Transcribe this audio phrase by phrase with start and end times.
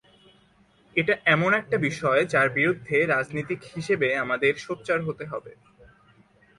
[0.95, 5.51] এটা এমন একটা বিষয়, যার বিরুদ্ধে রাজনীতিক হিসেবে আমাদের সোচ্চার হতে হবে।